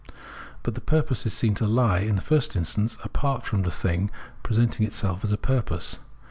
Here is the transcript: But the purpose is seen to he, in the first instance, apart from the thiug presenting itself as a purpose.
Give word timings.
But 0.63 0.73
the 0.73 0.81
purpose 0.81 1.27
is 1.27 1.33
seen 1.35 1.53
to 1.53 1.67
he, 1.67 2.07
in 2.07 2.15
the 2.15 2.23
first 2.23 2.55
instance, 2.55 2.97
apart 3.03 3.45
from 3.45 3.61
the 3.61 3.69
thiug 3.69 4.09
presenting 4.41 4.83
itself 4.83 5.23
as 5.23 5.31
a 5.31 5.37
purpose. 5.37 5.99